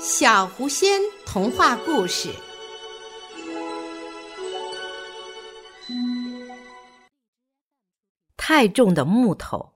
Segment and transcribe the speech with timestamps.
[0.00, 2.32] 小狐仙童话故事：
[8.36, 9.74] 太重的木头。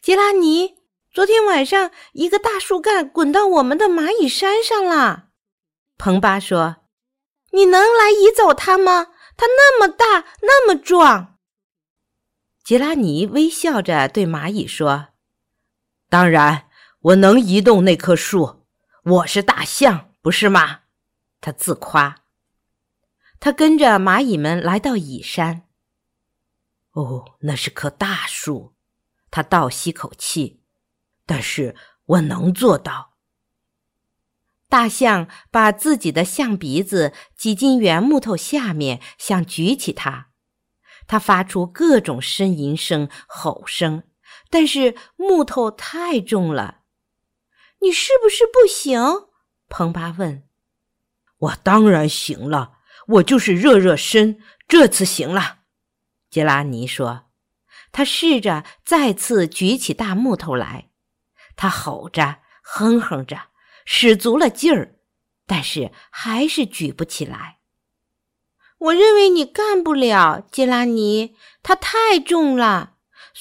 [0.00, 0.76] 杰拉尼，
[1.10, 5.30] 昨天晚上一个大树干滚到我们的蚂蚁山上了。
[5.98, 6.76] 彭巴说
[7.50, 9.08] ：“你能来移走它吗？
[9.36, 11.36] 它那么大，那么壮。”
[12.62, 15.08] 杰拉尼微笑着对蚂蚁说。
[16.10, 18.66] 当然，我能移动那棵树。
[19.04, 20.80] 我是大象，不是吗？
[21.40, 22.22] 他自夸。
[23.38, 25.68] 他跟着蚂蚁们来到蚁山。
[26.90, 28.74] 哦，那是棵大树。
[29.30, 30.64] 他倒吸口气。
[31.24, 31.76] 但是
[32.06, 33.12] 我能做到。
[34.68, 40.30] 大象把自己的象鼻子挤进圆木头下面，想举起它。
[41.06, 44.02] 它发出各种呻吟声、吼声。
[44.50, 46.80] 但是木头太重了，
[47.78, 49.00] 你是不是不行？
[49.68, 50.42] 彭巴问。
[51.38, 55.60] 我当然行了，我就是热热身，这次行了。
[56.28, 57.26] 杰拉尼说。
[57.92, 60.90] 他试着再次举起大木头来，
[61.56, 63.48] 他吼着，哼哼着，
[63.84, 64.94] 使足了劲儿，
[65.44, 67.58] 但是还是举不起来。
[68.78, 72.89] 我认为你干不了，杰拉尼，它太重了。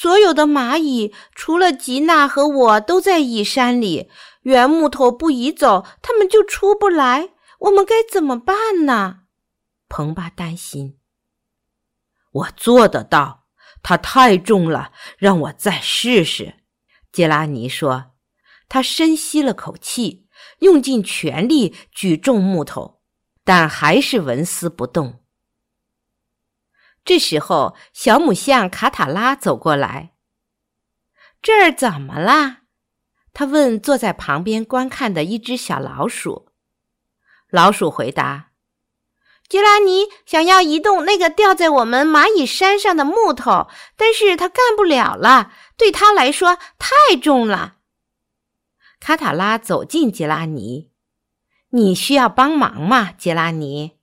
[0.02, 4.09] 所有的蚂蚁，除了吉娜和我，都在蚁山里。
[4.44, 7.31] 原木头不移走，它们就出不来。
[7.59, 9.23] 我们该怎么办呢？
[9.89, 10.97] 彭巴担心。
[12.31, 13.47] 我做得到，
[13.83, 16.53] 它太重了，让我再试试。
[17.11, 18.11] 杰拉尼说。
[18.69, 20.28] 他深吸了口气，
[20.59, 23.02] 用尽全力举重木头，
[23.44, 25.23] 但还是纹丝不动。
[27.10, 30.12] 这时候，小母象卡塔拉走过来。
[31.42, 32.58] 这儿怎么啦？
[33.34, 36.52] 他问坐在旁边观看的一只小老鼠。
[37.50, 38.52] 老鼠回答
[39.50, 43.68] ：“杰拉尼想要移动那个掉在我们蚂蚁山上的木头，
[43.98, 47.78] 但是他干不了了，对他来说太重了。”
[49.02, 50.92] 卡塔拉走近杰拉尼
[51.74, 53.98] ：“你需要帮忙吗，杰拉尼？”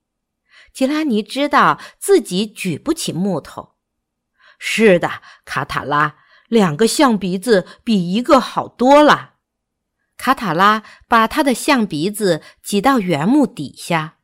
[0.77, 3.73] 吉拉尼知道自己举不起木头。
[4.59, 6.17] 是的，卡塔拉，
[6.49, 9.37] 两个象鼻子比一个好多了。
[10.17, 14.17] 卡塔拉把他的象鼻子挤到原木底下。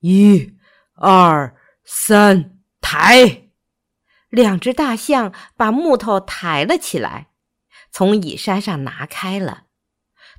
[0.00, 0.56] 一、
[0.94, 3.50] 二、三，抬！
[4.30, 7.28] 两只大象把木头抬了起来，
[7.92, 9.66] 从蚁山上拿开了。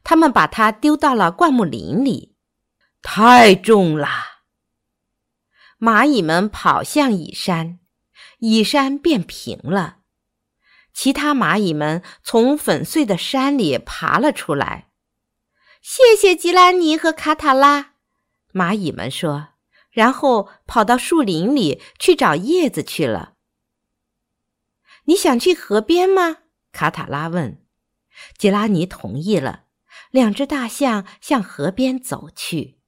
[0.03, 2.35] 他们把它丢到了灌木林里。
[3.01, 4.32] 太重了。
[5.83, 7.79] 蚂蚁们跑向蚁山，
[8.39, 9.97] 蚁山变平了。
[10.93, 14.91] 其他蚂蚁们从粉碎的山里爬了出来。
[15.81, 17.95] 谢谢吉兰尼和卡塔拉，
[18.53, 19.49] 蚂蚁们说，
[19.91, 23.33] 然后跑到树林里去找叶子去了。
[25.03, 26.37] 你想去河边吗？
[26.71, 27.61] 卡塔拉问。
[28.37, 29.65] 吉拉尼同意了。
[30.11, 32.79] 两只大象向河边走去。